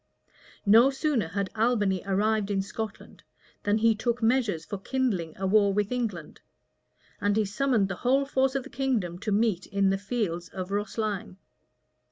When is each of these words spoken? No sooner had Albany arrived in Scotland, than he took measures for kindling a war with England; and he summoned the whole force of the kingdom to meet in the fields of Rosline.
No 0.65 0.89
sooner 0.89 1.27
had 1.27 1.51
Albany 1.55 2.01
arrived 2.07 2.49
in 2.49 2.63
Scotland, 2.63 3.21
than 3.61 3.77
he 3.77 3.93
took 3.93 4.19
measures 4.23 4.65
for 4.65 4.79
kindling 4.79 5.37
a 5.37 5.45
war 5.45 5.71
with 5.75 5.91
England; 5.91 6.41
and 7.19 7.37
he 7.37 7.45
summoned 7.45 7.87
the 7.87 7.97
whole 8.01 8.25
force 8.25 8.55
of 8.55 8.63
the 8.63 8.71
kingdom 8.71 9.19
to 9.19 9.31
meet 9.31 9.67
in 9.67 9.91
the 9.91 9.99
fields 9.99 10.49
of 10.49 10.69
Rosline. 10.71 11.37